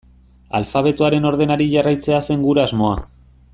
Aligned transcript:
Alfabetoaren 0.59 1.29
ordenari 1.33 1.69
jarraitzea 1.75 2.25
zen 2.29 2.47
gure 2.49 2.65
asmoa. 2.67 2.99